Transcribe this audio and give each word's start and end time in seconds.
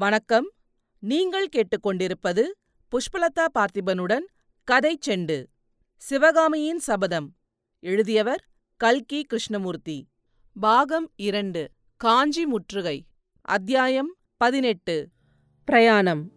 வணக்கம். 0.00 0.52
நீங்கள் 0.98 1.48
கேட்டுக்கொண்டிருப்பது 1.56 2.42
புஷ்பலதா 2.92 3.46
பார்த்திபனுடன் 3.58 4.24
கதை 4.64 4.98
செண்டு. 5.06 5.46
சிவகாமியின் 5.96 6.78
சபதம். 6.78 7.34
எழுதியவர் 7.80 8.44
கல்கி 8.76 9.22
கிருஷ்ணமூர்த்தி. 9.22 10.08
பாகம் 10.60 11.10
இரண்டு 11.16 11.70
காஞ்சி 11.96 12.46
முற்றுகை. 12.46 13.06
அத்தியாயம் 13.40 14.16
பதினெட்டு. 14.36 15.08
பிரயாணம். 15.64 16.32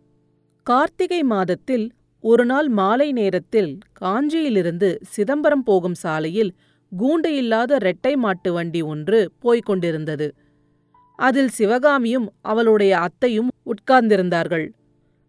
கார்த்திகை 0.63 1.23
மாதத்தில் 1.23 1.91
ஒருநாள் 2.19 2.67
மாலை 2.67 3.11
நேரத்தில் 3.11 3.77
காஞ்சியிலிருந்து 4.01 4.97
சிதம்பரம் 5.01 5.63
போகும் 5.63 5.93
சாலையில் 5.93 6.55
கூண்டு 6.99 7.27
இல்லாத 7.27 7.75
இரட்டை 7.75 8.15
மாட்டு 8.15 8.53
வண்டி 8.53 8.81
ஒன்று 8.81 9.31
போய்க் 9.39 9.65
கொண்டிருந்தது. 9.65 10.35
அதில் 11.19 11.51
சிவகாமியும் 11.57 12.27
அவளுடைய 12.41 12.93
அத்தையும் 12.99 13.49
உட்கார்ந்திருந்தார்கள். 13.73 14.65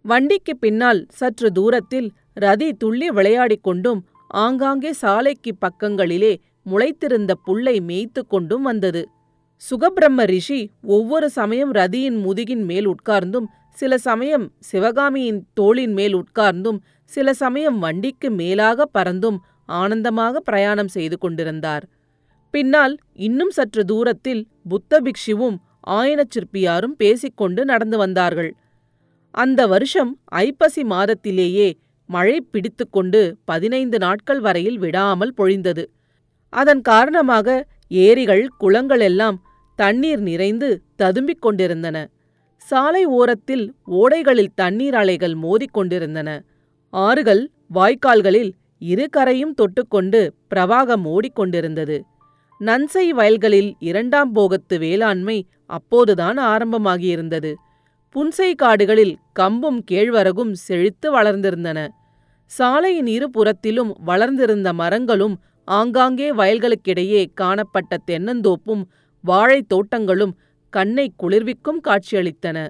வண்டிக்கு 0.05 0.55
பின்னால் 0.57 1.01
சற்று 1.11 1.49
தூரத்தில் 1.53 2.09
ரதி 2.41 2.69
துள்ளி 2.79 3.09
விளையாடிக் 3.09 3.63
கொண்டும் 3.63 4.01
ஆங்காங்கே 4.45 4.93
சாலைக்கு 4.93 5.53
பக்கங்களிலே 5.59 6.33
முளைத்திருந்த 6.71 7.33
புல்லை 7.45 7.77
மேய்த்து 7.81 8.21
கொண்டும் 8.27 8.63
வந்தது. 8.63 9.03
சுகபிரம்ம 9.63 10.23
ரிஷி 10.25 10.61
ஒவ்வொரு 10.87 11.31
சமயம் 11.31 11.73
ரதியின் 11.75 12.19
முதுகின் 12.25 12.65
மேல் 12.65 12.87
உட்கார்ந்தும் 12.87 13.47
சில 13.71 13.99
சமயம் 13.99 14.47
சிவகாமியின் 14.61 15.41
தோளின் 15.55 15.93
மேல் 15.93 16.15
உட்கார்ந்தும் 16.15 16.79
சில 17.11 17.29
சமயம் 17.33 17.79
வண்டிக்கு 17.79 18.31
மேலாக 18.31 18.87
பறந்தும் 18.99 19.39
ஆனந்தமாக 19.81 20.41
பிரயாணம் 20.41 20.89
செய்து 20.89 21.19
கொண்டிருந்தார். 21.19 21.85
பின்னால் 22.55 22.95
இன்னும் 23.13 23.51
சற்று 23.51 23.85
தூரத்தில் 23.85 24.43
புத்த 24.69 25.01
பிக்ஷுவும் 25.01 25.57
ஆயனச் 25.91 26.33
சிற்பியாரும் 26.35 26.95
பேசிக்கொண்டு 26.97 27.65
நடந்து 27.65 27.99
வந்தார்கள். 27.99 28.55
அந்த 29.31 29.67
வருஷம் 29.67 30.19
ஐப்பசி 30.25 30.83
மாதத்திலேயே 30.83 31.73
மழை 32.07 32.41
பிடித்துக்கொண்டு 32.41 33.37
பதினைந்து 33.45 33.99
நாட்கள் 33.99 34.41
வரையில் 34.41 34.79
விடாமல் 34.79 35.35
பொழிந்தது. 35.39 35.85
அதன் 36.49 36.81
காரணமாக 36.81 37.67
ஏரிகள் 37.89 38.49
குளங்கள் 38.59 39.01
எல்லாம் 39.01 39.43
தண்ணீர் 39.77 40.21
நிறைந்து 40.21 40.83
ததும்பிக் 41.03 41.41
கொண்டிருந்தன. 41.41 42.09
சாலை 42.57 43.05
ஓரத்தில் 43.05 43.75
ஓடைகளில் 43.91 44.55
தண்ணீர் 44.55 44.95
அலைகள் 44.95 45.37
மோதிக்கொண்டிருந்தன 45.43 46.41
ஆறுகள் 46.91 47.51
வாய்க்கால்களில் 47.75 48.53
இரு 48.79 49.09
கரையும் 49.17 49.55
தொட்டுக்கொண்டு 49.55 50.31
பிரவாகம் 50.55 51.05
ஓடிக்கொண்டிருந்தது 51.05 52.01
நன்சை 52.65 53.09
வயல்களில் 53.09 53.77
இரண்டாம் 53.79 54.33
போகத்து 54.33 54.79
வேளாண்மை 54.79 55.47
அப்போதுதான் 55.67 56.39
ஆரம்பமாகியிருந்தது. 56.39 57.55
புன்சை 58.15 58.55
காடுகளில் 58.55 59.19
கம்பும் 59.41 59.83
கேழ்வரகும் 59.91 60.53
செழித்து 60.53 61.21
வளர்ந்திருந்தன. 61.21 61.89
சாலையின் 62.47 63.07
இருபுறத்திலும் 63.07 63.93
வளர்ந்திருந்த 64.05 64.73
மரங்களும் 64.73 65.41
ஆங்காங்கே 65.65 66.33
வயல்களுக்கிடையே 66.33 67.27
காணப்பட்ட 67.35 67.97
தென்னந்தோப்பும் 68.07 68.85
வாழைத் 69.21 69.69
தோட்டங்களும் 69.69 70.39
கண்ணை 70.71 71.13
குளிர்விக்கும் 71.17 71.81
காட்சியளித்தன. 71.89 72.69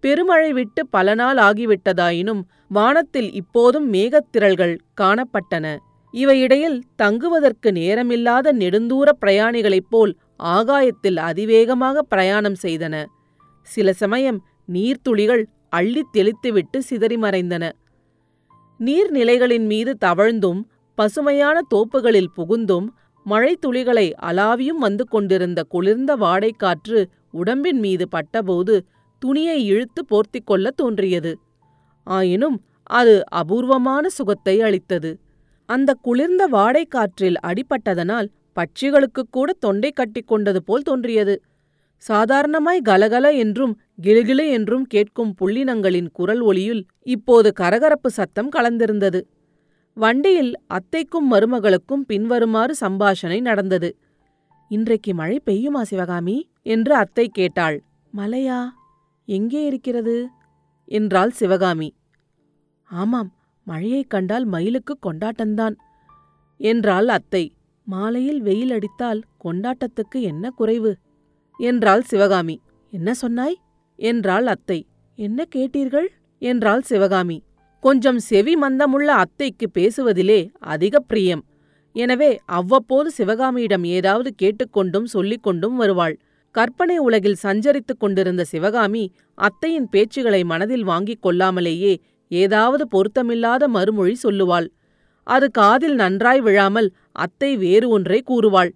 பெருமழை 0.00 0.52
விட்டு 0.52 0.86
பல 0.86 1.14
நாள் 1.14 1.36
ஆகிவிட்டதாயினும் 1.36 2.42
வானத்தில் 2.68 3.32
இப்போதும் 3.32 3.92
மேகத்திரள்கள் 3.92 4.78
காணப்பட்டன. 5.00 5.76
இவையிடையில் 6.16 6.82
தங்குவதற்கு 6.96 7.70
நேரமில்லாத 7.70 8.52
நெடுந்தூர 8.52 9.08
பிரயாணிகளைப் 9.20 9.90
போல் 9.90 10.12
ஆகாயத்தில் 10.36 11.16
அதிவேகமாக 11.16 12.02
பிரயாணம் 12.02 12.56
செய்தன. 12.62 13.04
சில 13.66 13.92
சமயம் 13.92 14.38
நீர்த்துளிகள் 14.72 15.44
அள்ளித் 15.68 16.12
தெளித்துவிட்டு 16.12 16.78
சிதறி 16.78 17.16
மறைந்தன. 17.16 17.64
நீர்நிலைகளின் 18.80 19.66
மீது 19.66 19.96
தவழ்ந்தும் 20.04 20.60
பசுமையான 20.94 21.60
தோப்புகளில் 21.74 22.32
புகுந்தும் 22.36 22.86
மழைத்துளிகளை 23.26 24.12
அலாவியும் 24.22 24.80
வந்து 24.80 25.04
கொண்டிருந்த 25.08 25.62
குளிர்ந்த 25.62 26.16
வாடைக்காற்று 26.16 27.00
உடம்பின் 27.30 27.78
மீது 27.78 28.08
பட்டபோது 28.08 28.74
துணியை 29.22 29.64
இழுத்து 29.64 30.04
போர்த்திக் 30.10 30.46
கொள்ளத் 30.46 30.76
தோன்றியது. 30.76 31.32
ஆயினும் 32.06 32.58
அது 32.82 33.14
அபூர்வமான 33.32 34.08
சுகத்தை 34.08 34.56
அளித்தது. 34.60 35.10
அந்த 35.66 35.94
குளிர்ந்த 35.94 36.48
வாடைக்காற்றில் 36.48 37.36
அடிபட்டதனால் 37.46 38.28
பட்சிகளுக்குக் 38.56 39.30
கூட 39.30 39.52
தொண்டை 39.52 39.90
கட்டிக் 39.90 40.26
கொண்டது 40.26 40.62
போல் 40.62 40.82
தோன்றியது. 40.82 41.42
சாதாரணமாய் 41.96 42.80
கலகல 42.88 43.36
என்றும் 43.36 43.80
கிளுகிளு 44.02 44.48
என்றும் 44.50 44.86
கேட்கும் 44.86 45.34
புள்ளினங்களின் 45.40 46.08
குரல் 46.12 46.40
ஒலியுள் 46.40 46.84
இப்போது 47.02 47.52
கரகரப்பு 47.60 48.06
சத்தம் 48.06 48.50
கலந்திருந்தது. 48.50 49.20
வண்டியில் 49.94 50.52
அத்தைக்கும் 50.68 51.28
மருமகளுக்கும் 51.30 52.04
பின்வருமாறு 52.06 52.74
சம்பாஷணை 52.80 53.40
நடந்தது. 53.40 53.96
இன்றைக்கு 54.68 55.14
மழை 55.14 55.42
பெய்யுமா 55.46 55.82
சிவகாமி? 55.82 56.48
என்று 56.62 56.94
அத்தை 56.94 57.28
கேட்டாள். 57.28 57.82
மலையா 58.16 58.68
எங்கே 59.24 59.64
இருக்கிறது? 59.64 60.28
என்றாள் 60.84 61.30
சிவகாமி. 61.30 61.94
ஆமாம் 62.90 63.35
மழையைக் 63.66 64.10
கண்டால் 64.10 64.44
மயிலுக்கு 64.44 64.98
கொண்டாட்டந்தான். 65.02 65.76
என்றாள் 66.60 67.08
அத்தை. 67.08 67.52
மாலையில் 67.84 68.40
வெயில் 68.40 68.70
அடித்தால் 68.70 69.22
கொண்டாட்டத்துக்கு 69.44 70.20
என்ன 70.20 70.50
குறைவு? 70.50 70.96
என்றாள் 71.58 72.02
சிவகாமி. 72.02 72.60
என்ன 72.90 73.14
சொன்னாய்? 73.14 73.56
என்றாள் 73.96 74.46
அத்தை. 74.46 74.86
என்ன 75.18 75.44
கேட்டீர்கள்? 75.54 76.08
என்றாள் 76.38 76.80
சிவகாமி. 76.80 77.42
கொஞ்சம் 77.80 78.18
செவி 78.18 78.54
மந்தமுள்ள 78.54 79.10
அத்தைக்கு 79.16 79.70
பேசுவதிலே 79.74 80.50
அதிக 80.58 81.00
பிரியம். 81.00 81.44
எனவே 81.92 82.40
அவ்வப்போது 82.46 83.10
சிவகாமியிடம் 83.10 83.84
ஏதாவது 83.84 84.34
கேட்டுக்கொண்டும் 84.42 85.04
சொல்லிக் 85.04 85.42
கொண்டும் 85.42 85.76
வருவாள். 85.76 86.16
கற்பனை 86.54 86.98
உலகில் 86.98 87.42
சஞ்சரித்துக் 87.42 88.00
கொண்டிருந்த 88.00 88.44
சிவகாமி 88.44 89.12
அத்தையின் 89.34 89.88
பேச்சுகளை 89.92 90.44
மனதில் 90.44 90.84
வாங்கிக் 90.84 91.22
கொள்ளாமலேயே 91.22 91.92
ஏதாவது 92.28 92.84
பொருத்தமில்லாத 92.88 93.68
மறுமொழி 93.68 94.16
சொல்லுவாள். 94.22 94.66
அது 95.22 95.50
காதில் 95.50 95.94
நன்றாய் 95.94 96.40
விழாமல் 96.40 96.92
அத்தை 97.12 97.56
வேறு 97.56 97.88
ஒன்றை 97.88 98.22
கூறுவாள். 98.22 98.70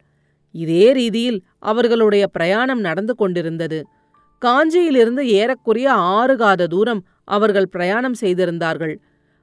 இதே 0.51 0.93
ரீதியில் 0.93 1.43
அவர்களுடைய 1.59 2.27
பிரயாணம் 2.27 2.81
நடந்து 2.81 3.15
கொண்டிருந்தது. 3.15 3.85
காஞ்சியிலிருந்து 4.43 5.23
ஏறக்குறைய 5.29 5.89
ஆறுகாத 5.93 6.67
தூரம் 6.67 7.05
அவர்கள் 7.25 7.69
பிரயாணம் 7.69 8.15
செய்திருந்தார்கள். 8.15 8.95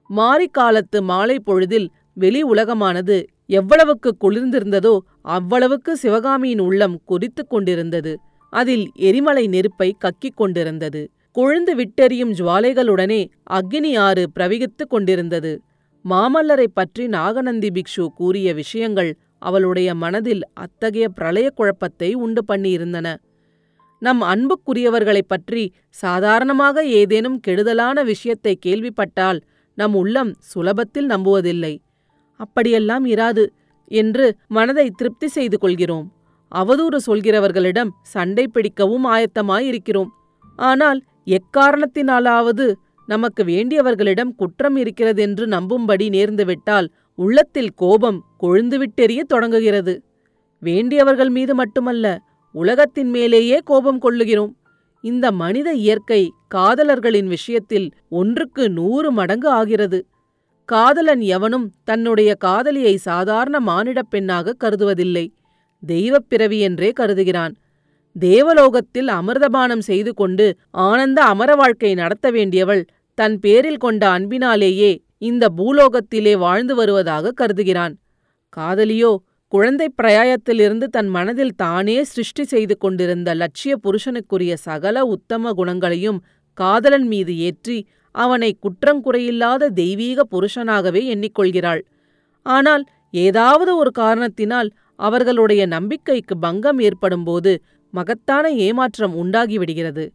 மாரிக்காலத்து 0.10 1.02
மாலை 1.02 1.40
பொழுதில் 1.40 1.88
வெளி 2.14 2.44
உலகமானது 2.44 3.26
எவ்வளவுக்கு 3.46 4.10
குளிர்ந்திருந்ததோ 4.24 5.00
அவ்வளவுக்கு 5.22 5.98
சிவகாமியின் 5.98 6.60
உள்ளம் 6.60 7.02
கொதித்துக் 7.06 7.50
கொண்டிருந்தது. 7.50 8.14
அதில் 8.54 8.86
எரிமலை 9.00 9.48
நெருப்பை 9.48 9.96
கக்கிக் 10.06 10.36
கொண்டிருந்தது. 10.36 11.02
கொழுந்து 11.40 11.76
விட்டெறியும் 11.76 12.32
ஜுவாலைகளுடனே 12.32 13.30
அக்னி 13.54 13.98
ஆறு 13.98 14.30
பிரவிகித்துக் 14.40 14.90
கொண்டிருந்தது. 14.90 15.62
மாமல்லரைப் 16.10 16.74
பற்றி 16.74 17.08
நாகநந்தி 17.08 17.68
பிக்ஷு 17.68 18.08
கூறிய 18.08 18.54
விஷயங்கள் 18.54 19.18
அவளுடைய 19.40 19.96
மனதில் 19.96 20.42
அத்தகைய 20.54 21.10
பிரளய 21.10 21.50
குழப்பத்தை 21.50 22.14
உண்டு 22.14 22.44
பண்ணியிருந்தன. 22.48 23.16
நம் 24.00 24.22
அன்புக்குரியவர்களைப் 24.22 25.28
பற்றி 25.28 25.74
சாதாரணமாக 25.90 26.86
ஏதேனும் 26.86 27.40
கெடுதலான 27.40 28.04
விஷயத்தை 28.04 28.60
கேள்விப்பட்டால் 28.66 29.40
நம் 29.76 29.96
உள்ளம் 29.96 30.36
சுலபத்தில் 30.56 31.08
நம்புவதில்லை. 31.08 31.78
அப்படியெல்லாம் 32.36 33.06
இராது 33.06 33.48
என்று 33.86 34.36
மனதை 34.48 34.92
திருப்தி 34.98 35.28
செய்து 35.28 35.58
கொள்கிறோம். 35.58 36.12
அவதூறு 36.56 36.98
சொல்கிறவர்களிடம் 37.08 37.90
சண்டை 38.02 38.48
பிடிக்கவும் 38.48 39.06
ஆயத்தமாயிருக்கிறோம். 39.06 40.08
ஆனால் 40.56 41.02
எக்காரணத்தினாலாவது 41.28 42.74
நமக்கு 43.06 43.44
வேண்டியவர்களிடம் 43.44 44.36
குற்றம் 44.36 44.76
இருக்கிறதென்று 44.76 45.46
நம்பும்படி 45.48 46.10
நேர்ந்துவிட்டால் 46.10 46.88
உள்ளத்தில் 47.16 47.74
கோபம் 47.74 48.24
கொழுந்துவிட்டெறிய 48.42 49.20
தொடங்குகிறது. 49.20 50.04
வேண்டியவர்கள் 50.60 51.30
மீது 51.30 51.56
மட்டுமல்ல 51.56 52.22
உலகத்தின் 52.52 53.10
மேலேயே 53.10 53.60
கோபம் 53.64 54.02
கொள்ளுகிறோம். 54.02 54.54
இந்த 55.02 55.32
மனித 55.32 55.74
இயற்கை 55.74 56.32
காதலர்களின் 56.56 57.26
விஷயத்தில் 57.26 57.92
ஒன்றுக்கு 58.10 58.70
நூறு 58.70 59.12
மடங்கு 59.12 59.50
ஆகிறது. 59.50 60.06
காதலன் 60.66 61.20
எவனும் 61.20 61.74
தன்னுடைய 61.84 62.36
காதலியை 62.36 62.98
சாதாரண 62.98 63.60
மானிடப் 63.60 64.10
பெண்ணாக 64.10 64.56
கருதுவதில்லை. 64.64 65.28
தெய்வப் 65.86 66.26
பிறவி 66.30 66.60
என்றே 66.60 66.92
கருதுகிறான். 67.00 67.56
தேவலோகத்தில் 68.20 69.08
அமிர்தபானம் 69.08 69.80
செய்து 69.80 70.14
கொண்டு 70.14 70.56
ஆனந்த 70.70 71.24
அமர 71.24 71.56
வாழ்க்கை 71.56 71.94
நடத்த 71.94 72.32
வேண்டியவள் 72.32 72.86
தன் 73.18 73.40
பேரில் 73.40 73.78
கொண்ட 73.78 74.10
அன்பினாலேயே 74.10 74.92
இந்த 75.18 75.50
பூலோகத்திலே 75.58 76.38
வாழ்ந்து 76.38 76.76
வருவதாக 76.76 77.34
கருதுகிறான். 77.34 77.94
காதலியோ 78.58 79.16
குழந்தைப் 79.48 79.94
பிரயாயத்திலிருந்து 80.02 80.84
தன் 80.84 81.08
மனதில் 81.08 81.56
தானே 81.56 82.04
சிருஷ்டி 82.04 82.44
செய்து 82.44 82.78
கொண்டிருந்த 82.78 83.34
லட்சிய 83.34 83.76
புருஷனுக்குரிய 83.84 84.54
சகல 84.54 85.06
உத்தம 85.06 85.54
குணங்களையும் 85.54 86.20
காதலன் 86.54 87.08
மீது 87.08 87.38
ஏற்றி 87.38 87.88
அவனை 88.12 88.58
குற்றங்குறையில்லாத 88.60 89.68
தெய்வீக 89.68 90.26
புருஷனாகவே 90.32 91.02
எண்ணிக்கொள்கிறாள். 91.14 91.82
ஆனால் 92.46 92.84
ஏதாவது 93.12 93.78
ஒரு 93.78 93.92
காரணத்தினால் 93.92 94.70
அவர்களுடைய 94.96 95.66
நம்பிக்கைக்கு 95.66 96.38
பங்கம் 96.38 96.80
ஏற்படும்போது 96.80 97.52
மகத்தான 97.92 98.52
ஏமாற்றம் 98.52 99.16
உண்டாகிவிடுகிறது. 99.24 100.10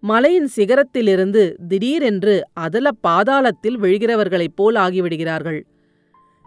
மலையின் 0.00 0.48
சிகரத்திலிருந்து 0.56 1.54
திடீரென்று 1.68 2.42
அதல 2.52 2.90
பாதாளத்தில் 3.06 3.78
விழுகிறவர்களைப் 3.82 4.56
போல் 4.56 4.74
ஆகிவிடுகிறார்கள். 4.74 5.60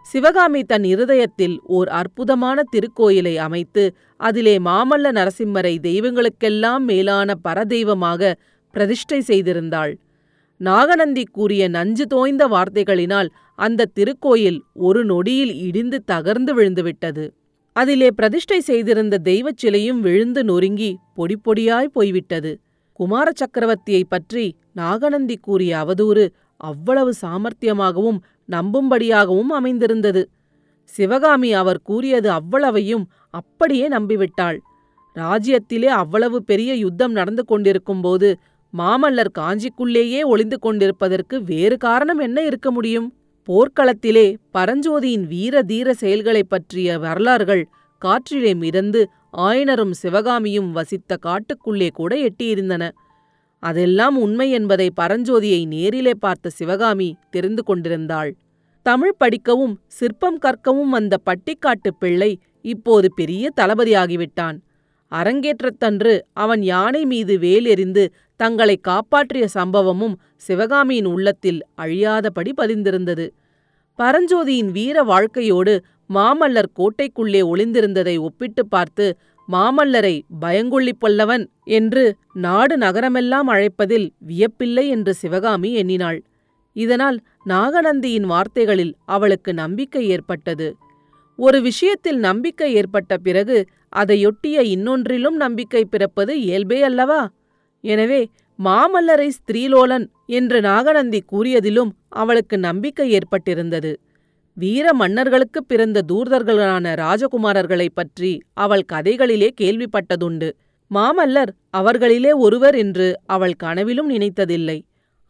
சிவகாமி 0.01 0.63
தன் 0.63 0.83
இருதயத்தில் 0.83 1.61
ஓர் 1.63 1.87
அற்புதமான 1.87 2.63
திருக்கோயிலை 2.71 3.35
அமைத்து 3.35 3.95
அதிலே 4.17 4.57
மாமல்ல 4.57 5.11
நரசிம்மரை 5.11 5.77
தெய்வங்களுக்கெல்லாம் 5.79 6.79
மேலான 6.79 7.33
பரதெய்வமாக 7.43 8.33
பிரதிஷ்டை 8.71 9.23
செய்திருந்தாள். 9.27 9.93
நாகநந்தி 10.57 11.23
கூறிய 11.31 11.67
நஞ்சு 11.67 12.05
தோய்ந்த 12.07 12.47
வார்த்தைகளினால் 12.47 13.29
அந்த 13.55 13.85
திருக்கோயில் 13.99 14.59
ஒரு 14.73 15.05
நொடியில் 15.05 15.53
இடிந்து 15.59 16.03
தகர்ந்து 16.11 16.53
விழுந்துவிட்டது. 16.55 17.29
அதிலே 17.75 18.11
பிரதிஷ்டை 18.11 18.59
செய்திருந்த 18.59 19.17
தெய்வச் 19.17 19.57
சிலையும் 19.57 20.01
விழுந்து 20.01 20.43
நொறுங்கி 20.43 20.97
பொடி 21.15 21.35
பொடியாய் 21.45 21.85
போய்விட்டது. 21.85 22.51
குமார 22.93 23.31
சக்கரவர்த்தியைப் 23.31 24.09
பற்றி 24.09 24.55
நாகநந்தி 24.73 25.37
கூறிய 25.37 25.77
அவதூறு 25.77 26.23
அவ்வளவு 26.61 27.13
சாமர்த்தியமாகவும் 27.21 28.19
நம்பும்படியாகவும் 28.49 29.51
அமைந்திருந்தது. 29.51 30.21
சிவகாமி 30.89 31.53
அவர் 31.53 31.81
கூறியது 31.81 32.31
அவ்வளவையும் 32.31 33.05
அப்படியே 33.33 33.87
நம்பிவிட்டாள். 33.89 34.57
ராஜ்யத்திலே 35.15 35.85
அவ்வளவு 35.95 36.43
பெரிய 36.43 36.73
யுத்தம் 36.75 37.11
நடந்து 37.11 37.45
கொண்டிருக்கும்போது 37.45 38.29
மாமல்லர் 38.73 39.35
காஞ்சிக்குள்ளேயே 39.39 40.25
ஒளிந்து 40.25 40.59
கொண்டிருப்பதற்கு 40.59 41.43
வேறு 41.43 41.77
காரணம் 41.77 42.19
என்ன 42.19 42.41
இருக்க 42.41 42.71
முடியும்? 42.71 43.07
போர்க்களத்திலே 43.49 44.35
பரஞ்சோதியின் 44.53 45.27
வீர 45.27 45.61
தீர 45.61 45.93
செயல்களைப் 45.93 46.49
பற்றிய 46.49 46.99
வரலாறுகள் 46.99 47.67
காற்றிலே 48.05 48.55
மிதந்து 48.55 49.09
ஆயனரும் 49.37 49.91
சிவகாமியும் 49.91 50.71
வசித்த 50.71 51.17
காட்டுக்குள்ளே 51.25 51.89
கூட 51.89 52.15
எட்டியிருந்தன. 52.15 52.91
அதெல்லாம் 53.59 54.17
உண்மை 54.17 54.51
என்பதை 54.51 54.91
பரஞ்சோதியை 55.01 55.67
நேரிலே 55.67 56.11
பார்த்த 56.19 56.49
சிவகாமி 56.49 57.15
தெரிந்து 57.29 57.63
கொண்டிருந்தாள். 57.63 58.35
தமிழ் 58.81 59.13
படிக்கவும் 59.17 59.79
சிற்பம் 59.87 60.39
கற்கவும் 60.39 60.89
வந்த 60.89 61.17
பட்டிக்காட்டு 61.25 61.89
பிள்ளை 61.99 62.39
இப்போது 62.61 63.13
பெரிய 63.13 63.49
தளபதியாகிவிட்டான். 63.61 64.59
அரங்கேற்றத்தன்று 65.11 66.25
அவன் 66.33 66.61
யானை 66.61 67.05
மீது 67.05 67.37
வேலெறிந்து 67.37 68.13
தங்களை 68.35 68.77
காப்பாற்றிய 68.77 69.47
சம்பவமும் 69.53 70.15
சிவகாமியின் 70.37 71.05
உள்ளத்தில் 71.05 71.61
அழியாதபடி 71.77 72.51
பதிந்திருந்தது. 72.57 73.29
பரஞ்சோதியின் 73.99 74.71
வீர 74.71 75.03
வாழ்க்கையோடு 75.03 75.83
மாமல்லர் 76.13 76.69
கோட்டைக்குள்ளே 76.75 77.41
ஒளிந்திருந்ததை 77.43 78.19
ஒப்பிட்டுப் 78.19 78.69
பார்த்து 78.69 79.17
மாமல்லரை 79.51 80.21
பயங்கொள்ளி 80.39 80.91
பல்லவன் 81.01 81.47
என்று 81.63 82.15
நாடு 82.33 82.77
நகரமெல்லாம் 82.77 83.47
அழைப்பதில் 83.47 84.09
வியப்பில்லை 84.27 84.87
என்று 84.87 85.13
சிவகாமி 85.13 85.73
எண்ணினாள். 85.73 86.23
இதனால் 86.73 87.19
நாகநந்தியின் 87.45 88.25
வார்த்தைகளில் 88.25 88.95
அவளுக்கு 89.05 89.53
நம்பிக்கை 89.53 90.07
ஏற்பட்டது. 90.07 90.75
ஒரு 91.37 91.61
விஷயத்தில் 91.61 92.17
நம்பிக்கை 92.17 92.73
ஏற்பட்ட 92.73 93.17
பிறகு 93.17 93.65
அதையொட்டிய 93.95 94.61
இன்னொன்றிலும் 94.61 95.35
நம்பிக்கை 95.35 95.85
பிறப்பது 95.85 96.41
இயல்பே 96.41 96.83
அல்லவா? 96.83 97.29
எனவே 97.85 98.19
மாமல்லரை 98.59 99.29
ஸ்திரீலோலன் 99.29 100.05
என்று 100.29 100.61
நாகநந்தி 100.61 101.21
கூறியதிலும் 101.25 101.91
அவளுக்கு 102.15 102.57
நம்பிக்கை 102.57 103.17
ஏற்பட்டிருந்தது. 103.17 103.91
வீர 104.57 104.93
மன்னர்களுக்குப் 104.93 105.67
பிறந்த 105.67 106.03
தூர்தர்களான 106.11 106.93
ராஜகுமாரர்களைப் 106.95 107.95
பற்றி 107.95 108.31
அவள் 108.57 108.85
கதைகளிலே 108.93 109.49
கேள்விப்பட்டதுண்டு. 109.61 110.49
மாமல்லர் 110.91 111.51
அவர்களிலே 111.77 112.31
ஒருவர் 112.37 112.75
என்று 112.75 113.07
அவள் 113.25 113.55
கனவிலும் 113.55 114.09
நினைத்ததில்லை. 114.09 114.77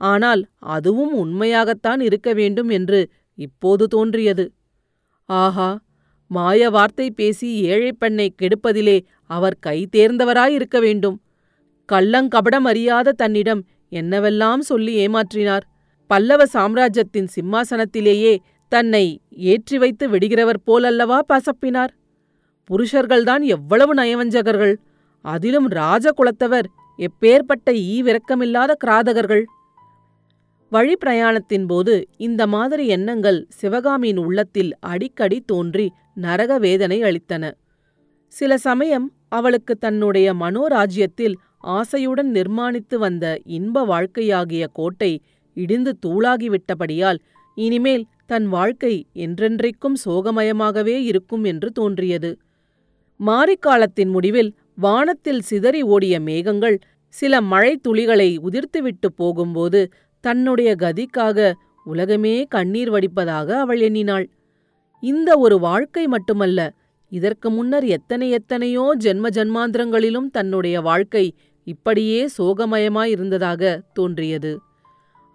ஆனால் 0.01 0.41
அதுவும் 0.69 1.13
உண்மையாகத்தான் 1.15 2.01
இருக்க 2.01 2.33
வேண்டும் 2.33 2.69
என்று 2.69 2.99
இப்போது 3.37 3.87
தோன்றியது. 3.87 4.45
ஆஹா! 5.29 5.69
மாய 6.31 6.69
வார்த்தை 6.69 7.11
பேசி 7.11 7.61
ஏழைப் 7.63 7.99
பெண்ணை 7.99 8.35
கெடுப்பதிலே 8.41 8.97
அவர் 9.29 9.57
கை 9.59 9.87
தேர்ந்தவராயிருக்க 9.95 10.79
வேண்டும். 10.79 11.17
கள்ளங்கபடம் 11.89 12.67
அறியாத 12.67 13.13
தன்னிடம் 13.13 13.61
என்னவெல்லாம் 13.91 14.63
சொல்லி 14.69 14.93
ஏமாற்றினார்? 15.03 15.65
பல்லவ 16.09 16.41
சாம்ராஜ்யத்தின் 16.45 17.29
சிம்மாசனத்திலேயே 17.35 18.33
தன்னை 18.71 19.05
ஏற்றி 19.51 19.77
வைத்து 19.77 20.05
விடுகிறவர் 20.09 20.59
போலல்லவா 20.67 21.19
பசப்பினார்? 21.29 21.91
புருஷர்கள்தான் 22.69 23.43
எவ்வளவு 23.47 23.93
நயவஞ்சகர்கள்! 23.93 24.75
அதிலும் 25.25 25.67
ராஜகுலத்தவர் 25.71 26.67
எப்பேற்பட்ட 26.99 27.69
ஈவிரக்கமில்லாத 27.87 28.71
கிராதகர்கள்! 28.83 29.43
வழி 30.71 30.95
பிரயாணத்தின் 30.95 31.65
போது 31.65 31.95
இந்த 32.17 32.41
மாதிரி 32.47 32.83
எண்ணங்கள் 32.87 33.39
சிவகாமியின் 33.59 34.17
உள்ளத்தில் 34.17 34.71
அடிக்கடி 34.83 35.37
தோன்றி 35.45 35.85
நரக 36.15 36.57
வேதனை 36.57 36.97
அளித்தன. 37.03 37.43
சில 38.33 38.57
சமயம் 38.57 39.05
அவளுக்கு 39.29 39.73
தன்னுடைய 39.77 40.27
மனோராஜ்யத்தில் 40.33 41.35
ஆசையுடன் 41.65 42.29
நிர்மாணித்து 42.31 42.95
வந்த 42.95 43.25
இன்ப 43.57 43.85
வாழ்க்கையாகிய 43.85 44.65
கோட்டை 44.73 45.11
இடிந்து 45.57 45.91
தூளாகிவிட்டபடியால் 46.05 47.19
இனிமேல் 47.57 48.05
தன் 48.25 48.47
வாழ்க்கை 48.47 48.93
என்றென்றைக்கும் 49.15 49.97
சோகமயமாகவே 50.05 50.95
இருக்கும் 51.01 51.43
என்று 51.43 51.69
தோன்றியது. 51.71 52.31
மாரிக்காலத்தின் 53.19 54.09
முடிவில் 54.09 54.51
வானத்தில் 54.75 55.41
சிதறி 55.41 55.81
ஓடிய 55.85 56.15
மேகங்கள் 56.19 56.77
சில 57.13 57.41
மழை 57.41 57.73
துளிகளை 57.87 58.29
உதிர்த்துவிட்டு 58.43 59.09
போகும்போது 59.15 59.81
தன்னுடைய 60.23 60.69
கதிக்காக 60.75 61.53
உலகமே 61.85 62.35
கண்ணீர் 62.45 62.91
வடிப்பதாக 62.91 63.49
அவள் 63.59 63.79
எண்ணினாள். 63.79 64.25
இந்த 65.03 65.29
ஒரு 65.37 65.55
வாழ்க்கை 65.59 66.03
மட்டுமல்ல 66.07 66.59
இதற்கு 67.11 67.49
முன்னர் 67.49 67.85
எத்தனை 67.87 68.27
எத்தனையோ 68.31 68.85
ஜென்ம 69.03 69.27
ஜன்மாந்திரங்களிலும் 69.29 70.29
தன்னுடைய 70.29 70.81
வாழ்க்கை 70.81 71.25
இப்படியே 71.67 72.29
சோகமயமாயிருந்ததாக 72.37 73.81
தோன்றியது. 73.93 74.53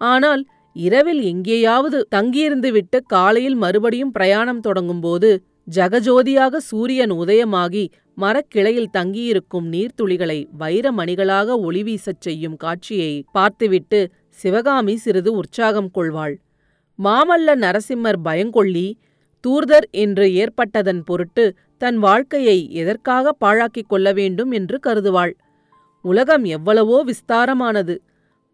ஆனால் 0.00 0.43
இரவில் 0.77 1.22
எங்கேயாவது 1.22 2.08
தங்கியிருந்துவிட்டு 2.15 2.99
காலையில் 3.06 3.55
மறுபடியும் 3.55 4.10
பிரயாணம் 4.10 4.60
தொடங்கும்போது 4.60 5.31
ஜகஜோதியாக 5.75 6.56
சூரியன் 6.56 7.13
உதயமாகி 7.13 7.84
மரக்கிளையில் 8.15 8.93
தங்கியிருக்கும் 8.93 9.67
நீர்த்துளிகளை 9.72 10.39
வைர 10.53 10.93
மணிகளாக 10.93 11.56
ஒளிவீசச் 11.58 12.20
செய்யும் 12.20 12.56
காட்சியை 12.56 13.13
பார்த்துவிட்டு 13.32 14.01
சிவகாமி 14.29 14.96
சிறிது 14.96 15.32
உற்சாகம் 15.32 15.91
கொள்வாள். 15.91 16.34
மாமல்ல 16.99 17.55
நரசிம்மர் 17.56 18.20
பயங்கொள்ளி 18.25 18.87
தூர்தர் 19.44 19.87
என்று 19.91 20.27
ஏற்பட்டதன் 20.34 21.03
பொருட்டு 21.05 21.44
தன் 21.79 21.99
வாழ்க்கையை 21.99 22.58
எதற்காக 22.72 23.32
பாழாக்கிக் 23.44 23.89
கொள்ள 23.89 24.13
வேண்டும்? 24.13 24.51
என்று 24.51 24.79
கருதுவாள். 24.87 25.32
உலகம் 26.05 26.45
எவ்வளவோ 26.45 27.05
விஸ்தாரமானது. 27.05 27.95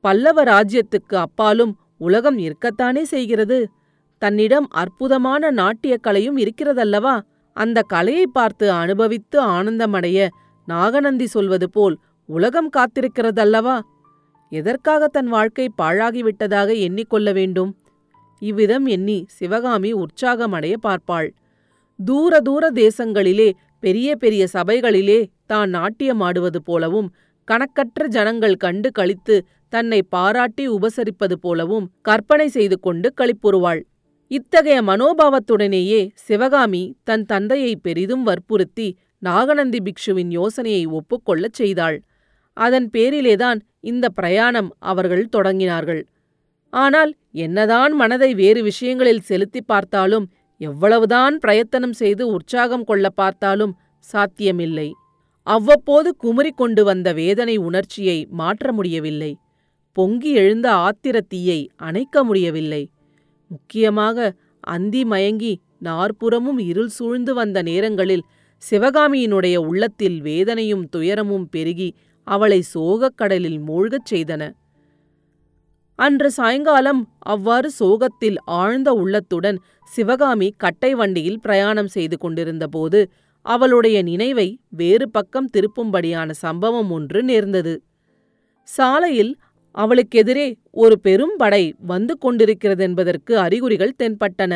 பல்லவ 0.00 0.42
ராஜ்யத்துக்கு 0.44 1.14
அப்பாலும் 1.14 1.72
உலகம் 1.96 2.38
இருக்கத்தானே 2.38 3.02
செய்கிறது? 3.02 3.58
தன்னிடம் 4.18 4.68
அற்புதமான 4.70 5.50
நாட்டியக் 5.50 6.02
கலையும் 6.02 6.36
இருக்கிறதல்லவா? 6.36 7.20
அந்த 7.56 7.82
கலையை 7.82 8.26
பார்த்து 8.26 8.70
அனுபவித்து 8.72 9.42
ஆனந்தமடைய 9.42 10.28
நாகநந்தி 10.68 11.26
சொல்வது 11.26 11.70
போல் 11.70 11.96
உலகம் 12.28 12.70
காத்திருக்கிறதல்லவா? 12.76 13.80
எதற்காக 14.50 15.08
தன் 15.08 15.26
வாழ்க்கை 15.26 15.66
பாழாகிவிட்டதாக 15.82 16.70
எண்ணிக்கொள்ள 16.86 17.32
வேண்டும்? 17.32 17.76
இவ்விதம் 18.38 18.86
எண்ணி 18.86 19.24
சிவகாமி 19.26 19.94
உற்சாகமடைய 19.94 20.74
பார்ப்பாள். 20.82 21.28
தூர 21.98 22.40
தூர 22.40 22.70
தேசங்களிலே 22.70 23.52
பெரிய 23.80 24.16
பெரிய 24.16 24.46
சபைகளிலே 24.52 25.26
தான் 25.46 25.70
நாட்டியமாடுவது 25.74 26.56
போலவும் 26.64 27.08
கணக்கற்ற 27.48 28.06
ஜனங்கள் 28.06 28.56
கண்டு 28.56 28.88
களித்து 28.98 29.34
தன்னை 29.68 30.02
பாராட்டி 30.14 30.64
உபசரிப்பது 30.68 31.36
போலவும் 31.40 31.86
கற்பனை 32.02 32.48
செய்து 32.48 32.76
கொண்டு 32.80 33.08
களிப்புறுவாள். 33.20 33.80
இத்தகைய 34.30 34.78
மனோபாவத்துடனேயே 34.82 36.00
சிவகாமி 36.14 36.82
தன் 37.04 37.24
தந்தையை 37.24 37.72
பெரிதும் 37.76 38.22
வற்புறுத்தி 38.22 38.88
நாகநந்தி 39.18 39.80
பிக்ஷுவின் 39.86 40.30
யோசனையை 40.30 40.82
ஒப்புக்கொள்ளச் 40.86 41.58
செய்தாள். 41.60 41.98
அதன் 42.56 42.88
பேரிலேதான் 42.92 43.58
இந்த 43.80 44.06
பிரயாணம் 44.08 44.70
அவர்கள் 44.78 45.32
தொடங்கினார்கள். 45.36 46.02
ஆனால் 46.72 47.12
என்னதான் 47.44 47.92
மனதை 47.92 48.30
வேறு 48.34 48.60
விஷயங்களில் 48.62 49.26
செலுத்தி 49.30 49.60
பார்த்தாலும் 49.60 50.26
எவ்வளவுதான் 50.60 51.34
பிரயத்தனம் 51.38 51.92
செய்து 51.92 52.24
உற்சாகம் 52.26 52.84
கொள்ள 52.84 53.06
பார்த்தாலும் 53.10 53.74
சாத்தியமில்லை. 54.04 54.88
அவ்வப்போது 55.46 56.16
குமுறிக் 56.22 56.56
கொண்டு 56.56 56.84
வந்த 56.84 57.12
வேதனை 57.12 57.56
உணர்ச்சியை 57.56 58.26
மாற்ற 58.30 58.72
முடியவில்லை. 58.72 59.36
பொங்கி 59.92 60.32
எழுந்த 60.32 60.68
ஆத்திரத்தீயை 60.76 61.68
அணைக்க 61.76 62.24
முடியவில்லை. 62.24 62.90
முக்கியமாக 63.48 64.34
அந்தி 64.60 65.04
மயங்கி 65.04 65.60
நாற்புறமும் 65.78 66.58
இருள் 66.58 66.88
சூழ்ந்து 66.88 67.34
வந்த 67.34 67.62
நேரங்களில் 67.62 68.24
சிவகாமியினுடைய 68.70 69.56
உள்ளத்தில் 69.56 70.20
வேதனையும் 70.20 70.88
துயரமும் 70.88 71.48
பெருகி 71.48 71.94
அவளை 72.26 72.60
சோகக் 72.62 73.16
கடலில் 73.16 73.60
மூழ்கச் 73.60 74.08
செய்தன. 74.10 74.52
அன்று 75.98 76.30
சாயங்காலம் 76.30 77.08
அவ்வாறு 77.18 77.70
சோகத்தில் 77.70 78.36
ஆழ்ந்த 78.44 78.92
உள்ளத்துடன் 78.92 79.58
சிவகாமி 79.84 80.54
கட்டை 80.56 80.94
வண்டியில் 80.94 81.40
பிரயாணம் 81.40 81.86
செய்து 81.86 82.18
கொண்டிருந்தபோது 82.18 83.10
அவளுடைய 83.46 83.96
நினைவை 84.02 84.48
வேறு 84.70 85.06
பக்கம் 85.10 85.50
திருப்பும்படியான 85.56 86.30
சம்பவம் 86.44 86.90
ஒன்று 86.90 87.20
நேர்ந்தது. 87.22 87.74
சாலையில் 88.68 89.32
அவளுக்கெதிரே 89.74 90.46
ஒரு 90.74 90.96
பெரும் 91.00 91.34
படை 91.36 91.64
வந்து 91.86 92.14
கொண்டிருக்கிறதென்பதற்கு 92.24 93.32
அறிகுறிகள் 93.44 93.98
தென்பட்டன. 94.02 94.52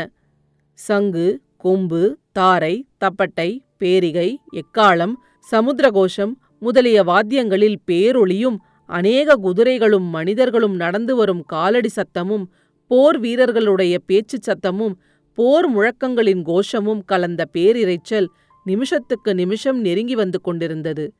சங்கு 0.78 1.28
கொம்பு 1.56 2.02
தாரை 2.32 2.74
தப்பட்டை 3.04 3.50
பேரிகை 3.78 4.28
எக்காளம் 4.52 5.14
சமுத்திரகோஷம் 5.46 6.32
முதலிய 6.58 6.98
வாத்தியங்களில் 7.02 7.78
பேரொளியும் 7.90 8.58
அநேக 8.90 9.36
குதிரைகளும் 9.36 10.08
மனிதர்களும் 10.08 10.76
நடந்து 10.76 11.12
வரும் 11.16 11.42
காலடி 11.46 11.90
சத்தமும் 11.96 12.44
போர் 12.90 13.18
வீரர்களுடைய 13.18 13.94
பேச்சுச் 14.06 14.46
சத்தமும் 14.48 14.94
போர் 15.38 15.68
முழக்கங்களின் 15.74 16.42
கோஷமும் 16.42 17.02
கலந்த 17.04 17.42
பேரிரைச்சல் 17.52 18.28
நிமிஷத்துக்கு 18.64 19.34
நிமிஷம் 19.34 19.80
நெருங்கி 19.80 20.14
வந்து 20.14 20.40
கொண்டிருந்தது. 20.40 21.14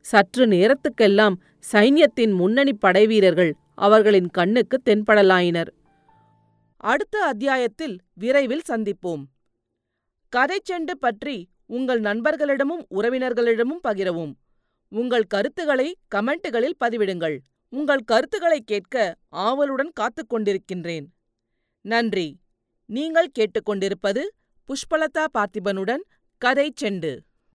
சற்று 0.00 0.46
நேரத்துக்கெல்லாம் 0.46 1.34
சைன்யத்தின் 1.72 2.34
முன்னணி 2.34 2.74
படைவீரர்கள் 2.74 3.54
அவர்களின் 3.74 4.28
கண்ணுக்கு 4.28 4.80
தென்படலாயினர். 4.84 5.68
அடுத்த 6.76 7.18
அத்தியாயத்தில் 7.18 7.98
விரைவில் 8.14 8.62
சந்திப்போம். 8.68 9.24
கதை 10.28 10.60
செண்டு 10.70 10.90
பற்றி 10.90 11.48
உங்கள் 11.66 12.00
நண்பர்களிடமும் 12.00 12.84
உறவினர்களிடமும் 12.90 13.80
பகிரவும். 13.88 14.32
உங்கள் 14.88 15.22
கருத்துக்களை 15.22 15.96
கமெண்ட்டுகளில் 16.14 16.76
பதிவிடுங்கள். 16.84 17.38
உங்கள் 17.68 18.00
கருத்துக்களை 18.00 18.60
கேட்க 18.60 19.16
ஆவலுடன் 19.28 19.90
காத்துக் 19.94 20.34
கொண்டிருக்கின்றேன். 20.34 21.06
நன்றி. 21.80 22.38
நீங்கள் 22.86 23.30
கேட்டுக்கொண்டிருப்பது 23.38 24.20
புஷ்பலதா 24.66 25.24
பார்த்திபனுடன் 25.38 26.00
கதை 26.38 26.66
செண்டு 26.80 27.10